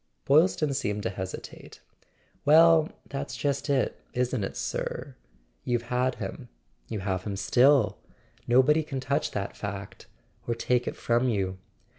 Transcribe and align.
Boylston 0.25 0.73
seemed 0.73 1.03
to 1.03 1.11
hesitate. 1.11 1.79
"Well, 2.43 2.89
that's 3.07 3.37
just 3.37 3.69
it, 3.69 4.01
isn't 4.15 4.43
it, 4.43 4.57
sir? 4.57 5.13
You've 5.63 5.83
had 5.93 6.15
him; 6.15 6.49
you 6.89 7.01
have 7.01 7.21
him 7.23 7.35
still. 7.35 7.99
No¬ 8.49 8.65
body 8.65 8.81
can 8.81 8.99
touch 8.99 9.29
that 9.29 9.55
fact, 9.55 10.07
or 10.47 10.55
take 10.55 10.87
it 10.87 10.95
from 10.95 11.29
you. 11.29 11.59